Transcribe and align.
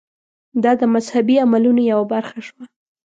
دا 0.63 0.71
د 0.81 0.83
مذهبي 0.93 1.35
عملونو 1.43 1.81
یوه 1.91 2.05
برخه 2.13 2.37
شوه. 2.47 2.63